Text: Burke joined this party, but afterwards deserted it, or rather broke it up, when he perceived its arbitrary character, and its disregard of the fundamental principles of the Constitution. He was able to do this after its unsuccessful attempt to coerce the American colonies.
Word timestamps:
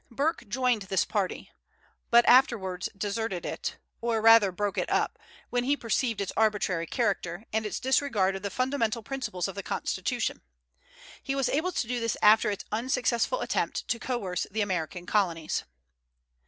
Burke 0.09 0.47
joined 0.49 0.81
this 0.83 1.05
party, 1.05 1.51
but 2.09 2.25
afterwards 2.25 2.89
deserted 2.97 3.45
it, 3.45 3.77
or 4.01 4.19
rather 4.19 4.51
broke 4.51 4.75
it 4.79 4.89
up, 4.89 5.19
when 5.51 5.63
he 5.63 5.77
perceived 5.77 6.19
its 6.21 6.31
arbitrary 6.35 6.87
character, 6.87 7.43
and 7.53 7.67
its 7.67 7.79
disregard 7.79 8.35
of 8.35 8.41
the 8.41 8.49
fundamental 8.49 9.03
principles 9.03 9.47
of 9.47 9.53
the 9.53 9.61
Constitution. 9.61 10.41
He 11.21 11.35
was 11.35 11.49
able 11.49 11.71
to 11.73 11.87
do 11.87 11.99
this 11.99 12.17
after 12.19 12.49
its 12.49 12.65
unsuccessful 12.71 13.41
attempt 13.41 13.87
to 13.89 13.99
coerce 13.99 14.47
the 14.49 14.61
American 14.61 15.05
colonies. 15.05 15.65